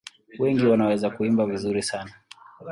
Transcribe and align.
Wengi 0.39 0.65
wanaweza 0.67 1.09
kuimba 1.09 1.45
vizuri 1.45 1.83
sana. 1.83 2.13